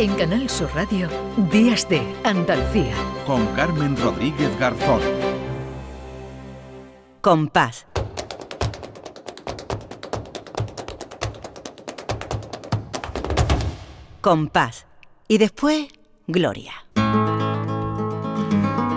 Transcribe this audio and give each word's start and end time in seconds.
En 0.00 0.14
Canal 0.14 0.48
Sur 0.48 0.70
Radio, 0.74 1.10
Días 1.52 1.86
de 1.86 2.00
Andalucía. 2.24 2.94
Con 3.26 3.46
Carmen 3.48 3.94
Rodríguez 3.98 4.48
Garzón. 4.58 5.02
Compás. 7.20 7.86
Compás. 14.22 14.86
Y 15.28 15.36
después, 15.36 15.88
Gloria. 16.26 16.72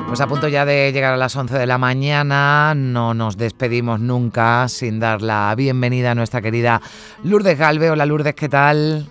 Pues 0.08 0.22
a 0.22 0.28
punto 0.28 0.48
ya 0.48 0.64
de 0.64 0.94
llegar 0.94 1.14
a 1.14 1.18
las 1.18 1.36
11 1.36 1.58
de 1.58 1.66
la 1.66 1.78
mañana, 1.78 2.74
no 2.76 3.14
nos 3.14 3.36
despedimos 3.36 4.00
nunca 4.00 4.70
sin 4.70 5.02
dar 5.02 5.22
la 5.22 5.54
bienvenida 5.58 6.12
a 6.12 6.16
nuestra 6.16 6.42
querida 6.42 6.82
Lourdes 7.26 7.60
Galve. 7.60 7.90
Hola 7.90 8.06
Lourdes, 8.06 8.36
¿qué 8.36 8.48
tal? 8.48 9.10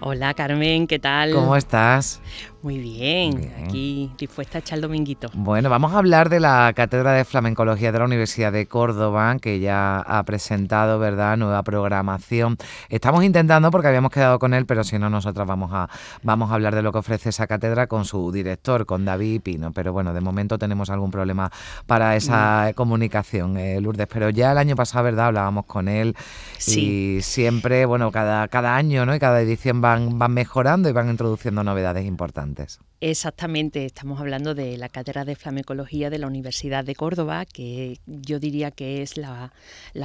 Hola 0.00 0.32
Carmen, 0.34 0.86
¿qué 0.86 1.00
tal? 1.00 1.32
¿Cómo 1.32 1.56
estás? 1.56 2.20
Muy 2.60 2.78
bien, 2.78 3.52
aquí 3.64 4.10
dispuesta 4.18 4.58
a 4.58 4.60
echar 4.60 4.78
el 4.78 4.82
dominguito. 4.82 5.28
Bueno, 5.32 5.70
vamos 5.70 5.92
a 5.92 5.98
hablar 5.98 6.28
de 6.28 6.40
la 6.40 6.72
Cátedra 6.74 7.12
de 7.12 7.24
Flamencología 7.24 7.92
de 7.92 8.00
la 8.00 8.04
Universidad 8.04 8.50
de 8.50 8.66
Córdoba, 8.66 9.36
que 9.40 9.60
ya 9.60 10.00
ha 10.00 10.24
presentado, 10.24 10.98
¿verdad?, 10.98 11.36
nueva 11.36 11.62
programación. 11.62 12.56
Estamos 12.88 13.22
intentando, 13.22 13.70
porque 13.70 13.86
habíamos 13.86 14.10
quedado 14.10 14.40
con 14.40 14.54
él, 14.54 14.66
pero 14.66 14.82
si 14.82 14.98
no, 14.98 15.08
nosotros 15.08 15.46
vamos 15.46 15.70
a, 15.72 15.88
vamos 16.24 16.50
a 16.50 16.54
hablar 16.54 16.74
de 16.74 16.82
lo 16.82 16.90
que 16.90 16.98
ofrece 16.98 17.28
esa 17.28 17.46
cátedra 17.46 17.86
con 17.86 18.04
su 18.04 18.32
director, 18.32 18.86
con 18.86 19.04
David 19.04 19.40
Pino. 19.42 19.70
Pero 19.72 19.92
bueno, 19.92 20.12
de 20.12 20.20
momento 20.20 20.58
tenemos 20.58 20.90
algún 20.90 21.12
problema 21.12 21.52
para 21.86 22.16
esa 22.16 22.70
mm. 22.70 22.74
comunicación, 22.74 23.56
eh, 23.56 23.80
Lourdes. 23.80 24.08
Pero 24.12 24.30
ya 24.30 24.50
el 24.50 24.58
año 24.58 24.74
pasado, 24.74 25.04
¿verdad?, 25.04 25.26
hablábamos 25.26 25.64
con 25.66 25.86
él 25.86 26.16
y 26.66 27.20
siempre, 27.22 27.86
bueno, 27.86 28.10
cada, 28.10 28.48
cada 28.48 28.74
año, 28.74 29.06
¿no?, 29.06 29.14
y 29.14 29.20
cada 29.20 29.40
edición 29.40 29.80
van, 29.80 30.18
van 30.18 30.34
mejorando 30.34 30.88
y 30.88 30.92
van 30.92 31.08
introduciendo 31.08 31.62
novedades 31.62 32.04
importantes 32.04 32.48
oyentes. 32.58 32.80
Exactamente, 33.00 33.86
estamos 33.86 34.18
hablando 34.18 34.56
de 34.56 34.76
la 34.76 34.88
cátedra 34.88 35.24
de 35.24 35.36
flamencología 35.36 36.10
de 36.10 36.18
la 36.18 36.26
Universidad 36.26 36.84
de 36.84 36.96
Córdoba, 36.96 37.44
que 37.44 38.00
yo 38.06 38.40
diría 38.40 38.72
que 38.72 39.02
es 39.02 39.16
la, 39.16 39.52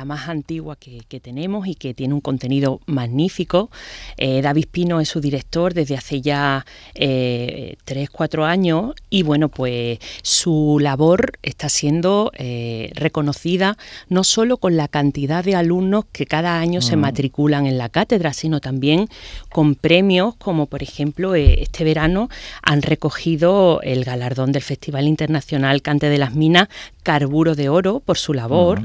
más 0.05 0.29
antigua 0.29 0.75
que, 0.75 1.01
tenemos 1.19 1.65
y 1.65 1.73
que 1.73 1.95
tiene 1.95 2.13
un 2.13 2.21
contenido 2.21 2.81
magnífico. 2.85 3.71
Eh, 4.17 4.43
David 4.43 4.67
Pino 4.71 4.99
es 4.99 5.09
su 5.09 5.21
director 5.21 5.73
desde 5.73 5.97
hace 5.97 6.21
ya 6.21 6.67
eh, 6.93 7.77
tres, 7.83 8.11
cuatro 8.11 8.45
años 8.45 8.93
y 9.09 9.23
bueno, 9.23 9.49
pues 9.49 9.97
su 10.21 10.77
labor 10.79 11.39
está 11.41 11.69
siendo 11.69 12.31
eh, 12.35 12.91
reconocida 12.93 13.75
no 14.09 14.23
solo 14.23 14.57
con 14.57 14.77
la 14.77 14.87
cantidad 14.87 15.43
de 15.43 15.55
alumnos 15.55 16.05
que 16.11 16.27
cada 16.27 16.59
año 16.59 16.79
se 16.81 16.95
mm. 16.95 16.99
matriculan 16.99 17.65
en 17.65 17.79
la 17.79 17.89
cátedra, 17.89 18.33
sino 18.33 18.59
también 18.59 19.07
con 19.49 19.73
premios 19.73 20.35
como 20.35 20.67
por 20.67 20.83
ejemplo 20.83 21.33
este 21.33 21.83
verano 21.83 22.29
han 22.61 22.82
recogido 22.83 23.81
el 23.81 24.03
galardón 24.03 24.51
del 24.51 24.61
Festival 24.61 25.07
Internacional 25.07 25.81
Cante 25.81 26.09
de 26.09 26.17
las 26.17 26.33
Minas 26.33 26.67
Carburo 27.03 27.55
de 27.55 27.69
Oro 27.69 27.99
por 27.99 28.17
su 28.17 28.33
labor. 28.33 28.81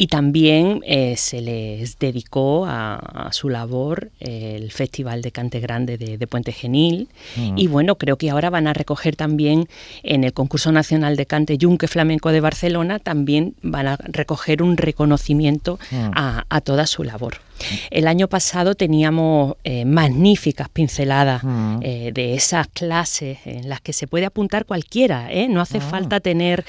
Y 0.00 0.06
también 0.06 0.80
eh, 0.86 1.16
se 1.16 1.40
les 1.40 1.98
dedicó 1.98 2.66
a, 2.68 3.30
su 3.32 3.48
labor 3.48 4.10
el 4.20 4.70
Festival 4.70 5.22
de 5.22 5.32
Cante 5.32 5.58
Grande 5.58 5.98
de, 5.98 6.26
Puente 6.28 6.52
Genil. 6.52 7.08
Y 7.56 7.66
bueno, 7.66 7.96
creo 7.96 8.16
que 8.16 8.30
ahora 8.30 8.48
van 8.48 8.68
a 8.68 8.72
recoger 8.72 9.16
también 9.16 9.68
en 10.04 10.22
el 10.22 10.32
concurso 10.32 10.70
nacional 10.70 11.16
de 11.16 11.26
cante 11.26 11.58
Yunque 11.58 11.88
Flamenco 11.88 12.30
de 12.30 12.40
Barcelona, 12.40 13.00
también 13.00 13.54
van 13.60 13.88
a 13.88 13.96
recoger 13.96 14.62
un 14.62 14.76
reconocimiento 14.76 15.80
a 16.14 16.60
toda 16.60 16.86
su 16.86 17.02
labor. 17.02 17.47
El 17.90 18.06
año 18.06 18.28
pasado 18.28 18.74
teníamos 18.74 19.56
eh, 19.64 19.84
magníficas 19.84 20.68
pinceladas 20.68 21.42
mm. 21.42 21.78
eh, 21.82 22.10
de 22.12 22.34
esas 22.34 22.68
clases 22.68 23.38
en 23.44 23.68
las 23.68 23.80
que 23.80 23.92
se 23.92 24.06
puede 24.06 24.26
apuntar 24.26 24.64
cualquiera. 24.64 25.30
¿eh? 25.30 25.48
No 25.48 25.60
hace 25.60 25.78
ah. 25.78 25.82
falta 25.82 26.20
tener 26.20 26.64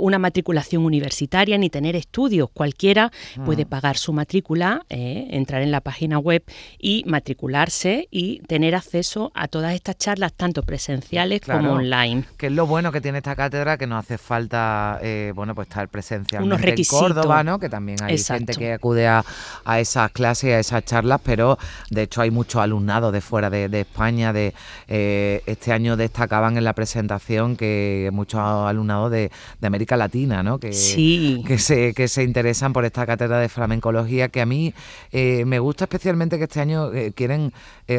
una 0.00 0.18
matriculación 0.18 0.84
universitaria 0.84 1.58
ni 1.58 1.70
tener 1.70 1.96
estudios. 1.96 2.50
Cualquiera 2.52 3.10
ah. 3.36 3.44
puede 3.44 3.66
pagar 3.66 3.96
su 3.96 4.12
matrícula, 4.12 4.84
entrar 4.88 5.62
en 5.62 5.70
la 5.70 5.80
página 5.80 6.18
web 6.18 6.42
y 6.78 7.04
matricularse 7.06 8.08
y 8.10 8.40
tener 8.40 8.74
acceso 8.74 9.32
a 9.34 9.48
todas 9.48 9.74
estas 9.74 9.96
charlas, 9.98 10.32
tanto 10.32 10.62
presenciales 10.62 11.40
como 11.40 11.72
online. 11.72 12.24
Que 12.36 12.46
es 12.46 12.52
lo 12.52 12.66
bueno 12.66 12.92
que 12.92 13.00
tiene 13.00 13.18
esta 13.18 13.36
cátedra, 13.36 13.76
que 13.78 13.86
no 13.86 13.96
hace 13.96 14.18
falta 14.18 15.00
bueno 15.34 15.54
pues 15.54 15.68
estar 15.68 15.88
presencialmente 15.88 16.70
en 16.70 16.84
Córdoba, 16.84 17.44
¿no? 17.44 17.58
que 17.58 17.68
también 17.68 18.02
hay 18.02 18.18
gente 18.18 18.54
que 18.54 18.74
acude 18.74 19.06
a, 19.06 19.24
a 19.64 19.80
esas 19.80 20.11
clases, 20.12 20.54
a 20.54 20.58
esas 20.58 20.84
charlas, 20.84 21.20
pero 21.24 21.58
de 21.90 22.02
hecho 22.02 22.20
hay 22.20 22.30
mucho 22.30 22.60
alumnado 22.60 23.12
de 23.12 23.20
fuera 23.20 23.50
de, 23.50 23.80
España. 23.80 24.32
De 24.32 24.54
eh, 24.88 25.42
Este 25.46 25.72
año 25.72 25.96
destacaban 25.96 26.56
en 26.56 26.64
la 26.64 26.74
presentación 26.74 27.56
que 27.56 28.10
muchos 28.12 28.40
alumnados 28.40 29.10
de, 29.10 29.30
América 29.62 29.96
Latina, 29.96 30.42
¿no? 30.42 30.58
Que, 30.58 30.70
que, 30.70 31.58
se, 31.58 31.94
que 31.94 32.08
se 32.08 32.22
interesan 32.22 32.72
por 32.72 32.84
esta 32.84 33.06
cátedra 33.06 33.38
de 33.38 33.48
flamencología, 33.48 34.28
que 34.28 34.40
a 34.42 34.46
mí 34.46 34.74
eh, 35.12 35.44
me 35.46 35.58
gusta 35.58 35.84
especialmente 35.84 36.36
que 36.36 36.44
este 36.44 36.60
año 36.60 36.92
eh, 36.92 37.12
quieren 37.14 37.52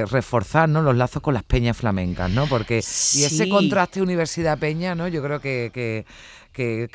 reforzar 0.10 0.68
¿no? 0.70 0.82
los 0.82 0.96
lazos 0.96 1.22
con 1.22 1.36
las 1.36 1.44
peñas 1.44 1.78
flamencas, 1.78 2.30
¿no? 2.30 2.48
Porque, 2.48 2.78
y 2.78 3.24
ese 3.24 3.48
contraste 3.48 4.02
universidad-peña, 4.02 4.96
¿no? 4.96 5.08
Yo 5.08 5.22
creo 5.22 5.40
que 5.40 5.64
que, 5.72 6.06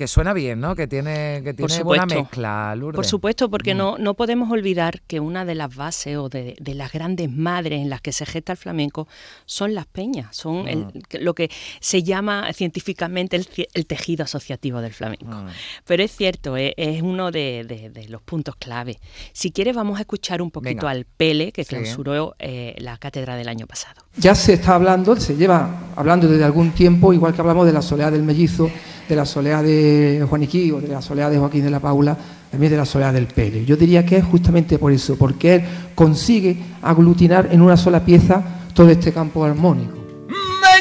suena 0.07 0.33
bien, 0.33 0.61
¿no? 0.61 0.75
Que 0.75 0.87
tiene, 0.87 1.43
que 1.45 1.55
tiene 1.55 1.83
buena 1.83 2.07
mezcla, 2.07 2.75
Lourdes. 2.77 2.97
Por 2.97 3.07
supuesto, 3.07 3.51
porque 3.51 3.75
mm. 3.75 3.79
no, 3.79 3.99
no 3.99 4.15
podemos 4.15 4.51
olvidar 4.51 5.03
que 5.07 5.21
una 5.21 5.45
de 5.45 5.55
las 5.55 5.75
bases 5.75 6.17
o 6.17 6.29
de, 6.29 6.57
las 6.75 6.93
grandes 6.93 7.31
madres 7.31 7.81
en 7.81 7.91
las 7.91 8.01
que 8.01 8.13
se 8.13 8.27
gesta 8.27 8.53
el 8.53 8.59
flamenco 8.59 9.09
son 9.47 9.75
las 9.75 9.87
peñas, 9.87 10.37
son 10.37 10.65
mm. 10.65 10.93
lo 11.21 11.35
que 11.35 11.51
se 11.81 12.03
llama 12.03 12.53
científicamente 12.53 13.37
el, 13.37 13.87
tejido 13.87 14.25
asociativo 14.25 14.81
del 14.81 14.93
flamenco. 14.93 15.27
Mm. 15.27 15.49
Pero 15.87 16.03
es 16.03 16.15
cierto, 16.15 16.57
eh, 16.57 16.75
es, 16.77 17.03
uno 17.03 17.31
de, 17.31 18.07
los 18.09 18.23
puntos 18.23 18.57
clave. 18.57 18.99
Si 19.33 19.51
quieres, 19.51 19.75
vamos 19.75 19.99
a 19.99 20.03
escuchar 20.03 20.43
un 20.43 20.51
poquito 20.51 20.89
al 20.89 21.05
Pele, 21.05 21.53
que 21.53 21.65
clausuró 21.65 22.35
eh, 22.39 22.75
la 22.79 22.97
cátedra 22.99 23.37
del 23.37 23.49
año 23.49 23.67
pasado. 23.67 24.03
Ya 24.17 24.35
se 24.35 24.55
está 24.55 24.75
hablando, 24.75 25.17
se 25.17 25.37
lleva 25.37 25.93
hablando 25.97 26.29
desde 26.29 26.45
algún 26.45 26.73
tiempo, 26.73 27.13
igual 27.13 27.35
que 27.35 27.41
hablamos 27.41 27.67
de 27.67 27.73
la 27.73 27.83
soledad 27.83 28.13
del 28.13 28.23
mellizo, 28.23 28.71
de 29.09 29.17
la 29.17 29.25
soledad 29.25 29.63
de 29.63 30.25
Juaniquí 30.29 30.71
o 30.71 30.81
de 30.81 30.89
la 30.89 31.01
soledad 31.01 31.31
de 31.31 31.39
Joaquín 31.39 31.65
de 31.65 31.71
la 31.71 31.81
Paula, 31.81 32.17
también 32.51 32.71
de 32.71 32.79
la 32.79 32.85
soledad 32.85 33.13
del 33.13 33.27
Pérez. 33.27 33.65
Yo 33.67 33.77
diría 33.77 34.05
que 34.05 34.19
es 34.19 34.25
justamente 34.25 34.79
por 34.79 34.93
eso, 34.93 35.17
porque 35.17 35.55
él 35.55 35.65
consigue 35.95 36.57
aglutinar 36.83 37.49
en 37.51 37.63
una 37.63 37.77
sola 37.77 38.05
pieza 38.05 38.43
todo 38.75 38.91
este 38.91 39.13
campo 39.13 39.45
armónico. 39.45 39.97
Me 40.29 40.35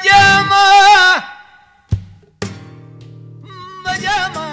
llama, 0.08 1.24
me 3.86 4.00
llama. 4.02 4.48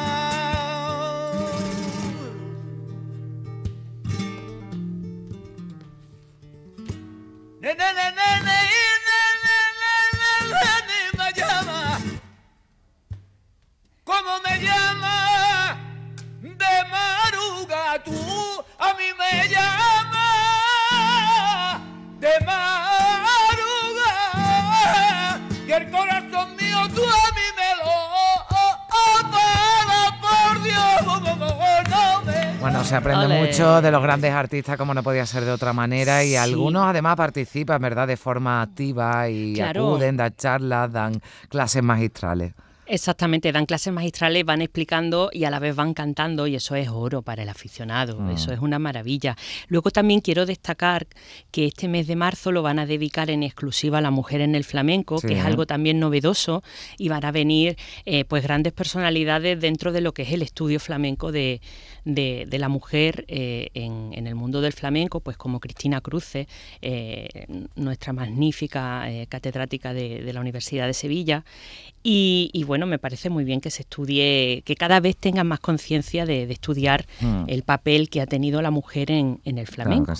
¿Cómo 7.60 8.23
mí 19.04 19.12
me 19.18 19.48
llama 19.48 20.28
de 22.20 22.32
maruga 22.46 24.12
y 25.66 25.72
el 25.72 25.90
corazón 25.90 26.56
mío 26.56 26.78
tú 26.94 27.02
a 27.02 27.32
mí 27.34 27.48
me 27.56 27.70
lo 27.80 27.92
por 30.20 30.62
Dios 30.62 31.02
bueno, 32.60 32.84
se 32.84 32.96
aprende 32.96 33.28
mucho 33.28 33.82
de 33.82 33.90
los 33.90 34.02
grandes 34.02 34.32
artistas, 34.32 34.78
como 34.78 34.94
no 34.94 35.02
podía 35.02 35.26
ser 35.26 35.44
de 35.44 35.50
otra 35.50 35.74
manera, 35.74 36.24
y 36.24 36.34
algunos 36.34 36.84
además 36.84 37.14
participan, 37.16 37.82
¿verdad?, 37.82 38.06
de 38.06 38.16
forma 38.16 38.62
activa 38.62 39.28
y 39.28 39.60
acuden, 39.60 40.16
dan 40.16 40.34
charlas, 40.34 40.90
dan 40.90 41.20
clases 41.50 41.82
magistrales. 41.82 42.54
Exactamente, 42.86 43.50
dan 43.50 43.66
clases 43.66 43.92
magistrales, 43.92 44.44
van 44.44 44.60
explicando 44.60 45.30
y 45.32 45.44
a 45.44 45.50
la 45.50 45.58
vez 45.58 45.74
van 45.74 45.94
cantando 45.94 46.46
y 46.46 46.56
eso 46.56 46.74
es 46.74 46.88
oro 46.88 47.22
para 47.22 47.42
el 47.42 47.48
aficionado, 47.48 48.20
mm. 48.20 48.30
eso 48.30 48.52
es 48.52 48.60
una 48.60 48.78
maravilla. 48.78 49.36
Luego 49.68 49.90
también 49.90 50.20
quiero 50.20 50.44
destacar 50.44 51.06
que 51.50 51.66
este 51.66 51.88
mes 51.88 52.06
de 52.06 52.16
marzo 52.16 52.52
lo 52.52 52.62
van 52.62 52.78
a 52.78 52.86
dedicar 52.86 53.30
en 53.30 53.42
exclusiva 53.42 53.98
a 53.98 54.00
la 54.00 54.10
mujer 54.10 54.42
en 54.42 54.54
el 54.54 54.64
flamenco, 54.64 55.18
que 55.20 55.38
es 55.38 55.44
algo 55.44 55.66
también 55.66 55.98
novedoso 55.98 56.62
y 56.98 57.08
van 57.08 57.24
a 57.24 57.32
venir 57.32 57.76
eh, 58.04 58.24
pues 58.24 58.42
grandes 58.42 58.72
personalidades 58.72 59.58
dentro 59.60 59.92
de 59.92 60.00
lo 60.00 60.12
que 60.12 60.22
es 60.22 60.32
el 60.32 60.42
estudio 60.42 60.78
flamenco 60.78 61.32
de, 61.32 61.60
la 62.04 62.68
mujer 62.68 63.24
eh, 63.28 63.68
en, 63.74 64.26
el 64.26 64.34
mundo 64.34 64.60
del 64.60 64.72
flamenco, 64.72 65.20
pues 65.20 65.36
como 65.36 65.60
Cristina 65.60 66.00
Cruce, 66.00 66.48
eh, 66.82 67.46
nuestra 67.76 68.12
magnífica 68.12 69.06
catedrática 69.28 69.92
de, 69.94 70.32
la 70.32 70.40
Universidad 70.40 70.86
de 70.86 70.94
Sevilla, 70.94 71.44
y, 72.02 72.50
y 72.52 72.64
bueno, 72.64 72.86
me 72.86 72.98
parece 72.98 73.30
muy 73.30 73.44
bien 73.44 73.60
que 73.60 73.70
se 73.70 73.82
estudie, 73.82 74.62
que 74.64 74.76
cada 74.76 75.00
vez 75.00 75.16
tengan 75.16 75.46
más 75.46 75.60
conciencia 75.60 76.26
de, 76.26 76.44
estudiar 76.44 77.06
mm. 77.20 77.44
el 77.48 77.62
papel 77.62 78.08
que 78.10 78.20
ha 78.20 78.26
tenido 78.26 78.62
la 78.62 78.70
mujer 78.70 79.10
en, 79.10 79.40
el 79.44 79.66
flamenco. 79.66 80.12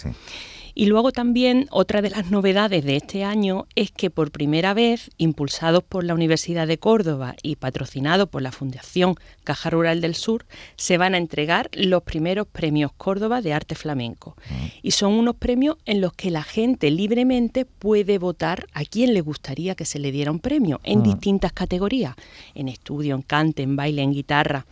Y 0.75 0.87
luego 0.87 1.12
también 1.12 1.67
otra 1.71 2.03
de 2.03 2.11
las 2.11 2.31
novedades 2.31 2.85
de 2.85 2.97
este 2.97 3.25
año 3.25 3.67
es 3.76 3.93
que 3.93 4.11
por 4.11 4.32
primera 4.32 4.75
vez, 4.75 5.11
impulsados 5.19 5.85
por 5.85 6.03
la 6.03 6.15
Universidad 6.15 6.67
de 6.67 6.79
Córdoba 6.79 7.37
y 7.43 7.56
patrocinados 7.56 8.29
por 8.29 8.43
la 8.43 8.50
Fundación 8.50 9.15
Caja 9.44 9.71
Rural 9.71 10.00
del 10.00 10.17
Sur, 10.17 10.47
se 10.76 10.99
van 10.99 11.15
a 11.15 11.19
entregar 11.19 11.71
los 11.75 12.03
primeros 12.03 12.49
premios 12.49 12.93
Córdoba 12.97 13.41
de 13.41 13.53
arte 13.53 13.75
flamenco. 13.75 14.37
Y 14.82 14.91
son 14.91 15.12
unos 15.12 15.37
premios 15.37 15.76
en 15.85 16.00
los 16.00 16.12
que 16.12 16.31
la 16.31 16.43
gente 16.43 16.91
libremente 16.91 17.65
puede 17.65 18.19
votar 18.19 18.67
a 18.73 18.85
quién 18.85 19.15
le 19.15 19.20
gustaría 19.20 19.75
que 19.75 19.85
se 19.85 19.99
le 19.99 20.11
diera 20.11 20.31
un 20.31 20.41
premio 20.41 20.81
en 20.82 21.03
distintas 21.03 21.53
categorías, 21.53 22.15
en 22.55 22.69
estudio, 22.69 23.15
en 23.15 23.23
cante, 23.23 23.62
en 23.62 23.77
baile, 23.77 24.03
en 24.03 24.12
guitarra. 24.12 24.67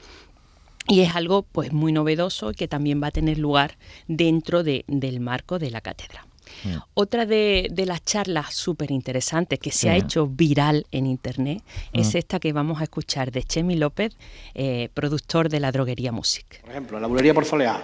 Y 0.92 1.00
es 1.00 1.16
algo 1.16 1.40
pues 1.40 1.72
muy 1.72 1.90
novedoso 1.90 2.50
y 2.50 2.54
que 2.54 2.68
también 2.68 3.02
va 3.02 3.06
a 3.06 3.10
tener 3.10 3.38
lugar 3.38 3.78
dentro 4.08 4.62
del 4.62 5.20
marco 5.20 5.58
de 5.58 5.70
la 5.70 5.80
cátedra. 5.80 6.26
Mm. 6.64 6.76
Otra 6.92 7.24
de, 7.24 7.72
las 7.86 8.04
charlas 8.04 8.52
súper 8.52 8.90
interesantes 8.90 9.58
que 9.58 9.72
se 9.72 9.88
ha 9.88 9.96
hecho 9.96 10.26
viral 10.26 10.86
en 10.90 11.06
Internet 11.06 11.62
es 11.94 12.12
mm. 12.12 12.18
esta 12.18 12.40
que 12.40 12.52
vamos 12.52 12.82
a 12.82 12.84
escuchar 12.84 13.32
de 13.32 13.42
Chemi 13.42 13.76
López, 13.76 14.18
eh, 14.52 14.90
productor 14.92 15.48
de 15.48 15.60
la 15.60 15.72
Droguería 15.72 16.12
Music. 16.12 16.60
Por 16.60 16.72
ejemplo, 16.72 17.00
la 17.00 17.06
bulería 17.06 17.32
por 17.32 17.46
soleá. 17.46 17.82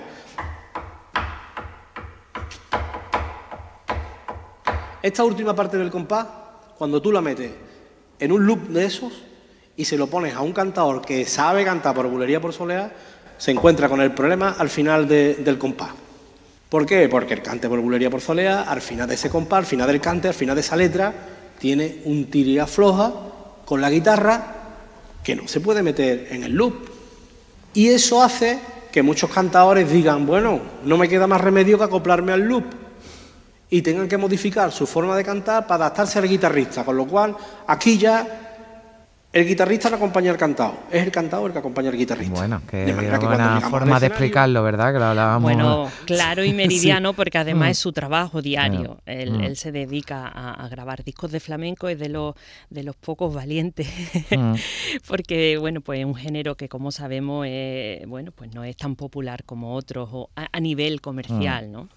Esta 5.03 5.25
última 5.25 5.55
parte 5.55 5.79
del 5.79 5.91
compás, 5.91 6.27
cuando 6.77 7.01
tú 7.01 7.11
la 7.11 7.23
metes 7.23 7.53
en 8.19 8.33
un 8.33 8.45
loop 8.45 8.69
de 8.69 8.85
esos, 8.85 9.15
y 9.79 9.85
se 9.85 9.97
lo 9.97 10.09
pones 10.09 10.35
a 10.35 10.41
un 10.41 10.53
cantador 10.53 11.01
que 11.01 11.25
sabe 11.25 11.65
cantar 11.65 11.95
por 11.95 12.09
bulería 12.09 12.41
por 12.41 12.53
soleá, 12.53 12.91
se 13.39 13.53
encuentra 13.53 13.89
con 13.89 14.01
el 14.01 14.11
problema 14.11 14.57
al 14.59 14.69
final 14.69 15.07
del 15.07 15.57
compás. 15.57 15.91
¿Por 16.69 16.85
qué? 16.85 17.09
Porque 17.09 17.35
el 17.35 17.43
cante 17.43 17.69
por 17.69 17.79
bulería 17.79 18.11
por 18.11 18.21
soleá, 18.21 18.63
al 18.63 18.81
final 18.83 19.09
de 19.09 19.15
ese 19.15 19.31
compás, 19.31 19.61
al 19.61 19.67
final 19.67 19.87
del 19.87 20.01
cante, 20.01 20.27
al 20.27 20.35
final 20.35 20.57
de 20.57 20.63
esa 20.63 20.75
letra, 20.75 21.15
tiene 21.61 22.03
un 22.07 22.29
tiria 22.29 22.67
floja 22.67 23.13
con 23.65 23.81
la 23.81 23.89
guitarra 23.89 24.55
que 25.23 25.37
no 25.37 25.47
se 25.47 25.61
puede 25.61 25.85
meter 25.85 26.27
en 26.33 26.43
el 26.43 26.55
loop. 26.55 26.75
Y 27.73 27.87
eso 27.87 28.21
hace 28.21 28.59
que 28.91 29.05
muchos 29.05 29.31
cantadores 29.31 29.89
digan, 29.89 30.27
bueno, 30.27 30.61
no 30.85 30.99
me 30.99 31.09
queda 31.09 31.29
más 31.29 31.41
remedio 31.41 31.79
que 31.79 31.85
acoplarme 31.85 32.33
al 32.33 32.41
loop. 32.41 32.65
Y 33.71 33.83
tengan 33.83 34.09
que 34.09 34.17
modificar 34.17 34.73
su 34.73 34.89
forma 34.89 35.17
de 35.17 35.23
cantar 35.23 35.69
para 35.69 35.85
adaptarse 35.85 36.19
al 36.19 36.29
guitarrista. 36.29 36.85
Con 36.85 36.97
lo 36.97 37.07
cual, 37.07 37.37
aquí 37.69 37.97
ya 37.97 38.48
el 39.31 39.47
guitarrista 39.47 39.91
no 39.91 39.97
acompaña 39.97 40.31
al 40.31 40.39
cantado, 40.39 40.85
es 40.91 41.05
el 41.05 41.13
cantado 41.13 41.47
el 41.47 41.53
que 41.53 41.59
acompaña 41.59 41.91
al 41.91 41.97
guitarrista. 41.97 42.35
Bueno, 42.35 42.63
que 42.67 42.93
buena 42.95 43.61
forma 43.61 44.01
de 44.01 44.07
explicarlo, 44.07 44.63
¿verdad? 44.63 44.93
Que 44.93 44.99
lo 44.99 45.05
hablábamos. 45.05 45.43
Bueno, 45.43 45.91
claro 46.07 46.45
y 46.45 46.53
meridiano, 46.55 47.13
porque 47.13 47.37
además 47.37 47.69
mm. 47.69 47.71
es 47.73 47.79
su 47.79 47.93
trabajo 47.93 48.41
diario. 48.41 49.03
Mm. 49.07 49.11
Él, 49.11 49.57
se 49.57 49.71
dedica 49.71 50.27
a, 50.27 50.67
grabar 50.69 51.05
discos 51.05 51.31
de 51.31 51.41
flamenco, 51.41 51.89
es 51.89 51.99
de 51.99 52.09
los 52.09 52.35
de 52.71 52.83
los 52.83 52.97
pocos 52.97 53.35
valientes, 53.35 53.89
mm. 54.31 54.55
porque 55.07 55.59
bueno, 55.59 55.83
pues 55.83 56.01
es 56.01 56.07
un 56.07 56.15
género 56.15 56.57
que 56.57 56.71
como 56.71 56.91
sabemos, 56.91 57.47
bueno, 58.07 58.33
pues 58.33 58.55
no 58.55 58.65
es 58.65 58.77
tan 58.77 58.97
popular 58.97 59.45
como 59.45 59.75
otros 59.75 60.09
a, 60.37 60.49
a 60.51 60.61
nivel 60.61 61.03
comercial, 61.03 61.71
¿no? 61.71 61.89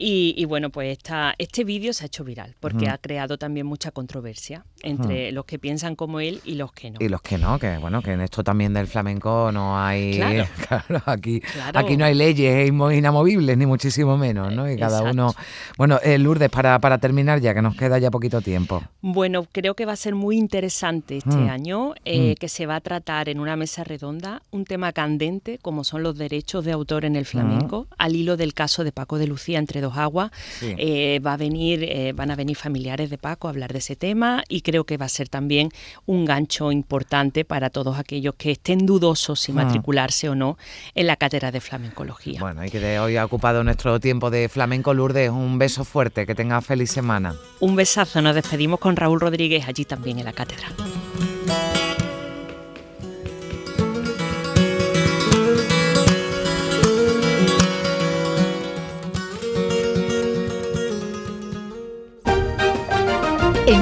Y, 0.00 0.44
bueno, 0.44 0.70
pues 0.70 0.96
esta, 0.96 1.34
este 1.38 1.64
vídeo 1.64 1.92
se 1.92 2.04
ha 2.04 2.06
hecho 2.06 2.24
viral 2.24 2.54
porque 2.60 2.88
ha 2.88 2.98
creado 2.98 3.38
también 3.38 3.66
mucha 3.66 3.90
controversia 3.90 4.64
entre 4.82 5.32
los 5.32 5.44
que 5.44 5.58
piensan 5.58 5.96
como 5.96 6.20
él 6.20 6.40
y 6.44 6.54
los 6.54 6.72
que 6.72 6.90
no. 6.90 6.98
Y 7.00 7.08
los 7.08 7.20
que 7.20 7.36
no, 7.36 7.58
que 7.58 7.78
bueno, 7.78 8.00
que 8.00 8.12
en 8.12 8.20
esto 8.20 8.44
también 8.44 8.72
del 8.74 8.86
flamenco 8.86 9.50
no 9.52 9.78
hay... 9.78 10.18
Claro, 10.68 11.02
aquí, 11.06 11.40
aquí 11.72 11.96
no 11.96 12.04
hay 12.04 12.14
leyes 12.14 12.68
inamovibles, 12.68 13.56
ni 13.56 13.64
muchísimo 13.64 14.18
menos, 14.18 14.52
¿no? 14.52 14.70
Y 14.70 14.76
cada 14.76 15.02
uno... 15.02 15.34
Bueno, 15.76 15.98
eh, 16.02 16.18
Lourdes, 16.18 16.50
para, 16.50 16.78
para 16.78 16.98
terminar 16.98 17.40
ya, 17.40 17.54
que 17.54 17.62
nos 17.62 17.74
queda 17.74 17.98
ya 17.98 18.10
poquito 18.10 18.40
tiempo. 18.40 18.82
Bueno, 19.00 19.46
creo 19.50 19.74
que 19.74 19.86
va 19.86 19.92
a 19.92 19.96
ser 19.96 20.14
muy 20.14 20.36
interesante 20.36 21.18
este 21.18 21.48
año, 21.48 21.94
eh, 22.04 22.34
que 22.38 22.48
se 22.48 22.66
va 22.66 22.76
a 22.76 22.80
tratar 22.80 23.28
en 23.28 23.40
una 23.40 23.56
mesa 23.56 23.84
redonda 23.84 24.42
un 24.50 24.64
tema 24.64 24.92
candente 24.92 25.58
como 25.58 25.84
son 25.84 26.02
los 26.02 26.16
derechos 26.16 26.64
de 26.64 26.72
autor 26.72 27.04
en 27.04 27.16
el 27.16 27.24
flamenco, 27.24 27.86
al 27.96 28.16
hilo 28.16 28.36
del 28.36 28.54
caso 28.54 28.84
de 28.84 28.92
Paco 28.92 29.18
de 29.18 29.26
Lucía 29.26 29.58
entre 29.58 29.80
dos 29.80 29.87
Agua. 29.96 30.30
Eh, 30.60 31.20
va 31.24 31.34
a 31.34 31.36
venir, 31.36 31.84
eh, 31.84 32.12
van 32.14 32.30
a 32.30 32.36
venir 32.36 32.56
familiares 32.56 33.10
de 33.10 33.18
Paco 33.18 33.48
a 33.48 33.50
hablar 33.50 33.72
de 33.72 33.78
ese 33.78 33.96
tema 33.96 34.44
y 34.48 34.62
creo 34.62 34.84
que 34.84 34.96
va 34.96 35.06
a 35.06 35.08
ser 35.08 35.28
también 35.28 35.70
un 36.06 36.24
gancho 36.24 36.72
importante 36.72 37.44
para 37.44 37.70
todos 37.70 37.98
aquellos 37.98 38.34
que 38.34 38.52
estén 38.52 38.86
dudosos 38.86 39.40
si 39.40 39.52
ah. 39.52 39.56
matricularse 39.56 40.28
o 40.28 40.34
no 40.34 40.58
en 40.94 41.06
la 41.06 41.16
cátedra 41.16 41.50
de 41.50 41.60
flamencología. 41.60 42.40
Bueno, 42.40 42.64
y 42.64 42.70
que 42.70 42.98
hoy 42.98 43.16
ha 43.16 43.24
ocupado 43.24 43.64
nuestro 43.64 44.00
tiempo 44.00 44.30
de 44.30 44.48
flamenco 44.48 44.94
Lourdes. 44.94 45.30
Un 45.30 45.58
beso 45.58 45.84
fuerte, 45.84 46.26
que 46.26 46.34
tenga 46.34 46.60
feliz 46.60 46.90
semana. 46.90 47.34
Un 47.60 47.76
besazo, 47.76 48.22
nos 48.22 48.34
despedimos 48.34 48.80
con 48.80 48.96
Raúl 48.96 49.20
Rodríguez 49.20 49.68
allí 49.68 49.84
también 49.84 50.18
en 50.18 50.24
la 50.24 50.32
cátedra. 50.32 50.68